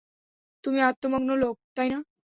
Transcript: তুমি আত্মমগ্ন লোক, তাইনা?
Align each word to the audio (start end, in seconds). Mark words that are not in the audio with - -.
তুমি 0.63 0.79
আত্মমগ্ন 0.81 1.29
লোক, 1.41 1.55
তাইনা? 1.75 1.97